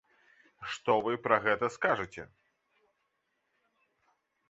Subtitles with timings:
[0.75, 2.23] Што вы пра гэта скажаце?